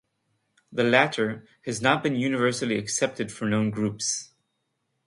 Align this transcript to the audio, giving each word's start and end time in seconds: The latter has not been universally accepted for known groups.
The 0.71 0.83
latter 0.83 1.47
has 1.65 1.79
not 1.79 2.01
been 2.01 2.15
universally 2.15 2.75
accepted 2.75 3.31
for 3.31 3.45
known 3.47 3.69
groups. 3.69 4.31